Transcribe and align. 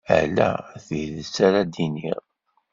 Ala 0.17 0.49
tidet 0.85 1.35
ara 1.47 1.61
d-iniɣ. 1.63 2.23